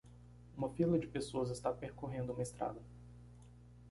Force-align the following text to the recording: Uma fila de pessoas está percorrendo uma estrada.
Uma 0.57 0.67
fila 0.71 0.97
de 0.97 1.05
pessoas 1.05 1.51
está 1.51 1.71
percorrendo 1.71 2.33
uma 2.33 2.41
estrada. 2.41 2.81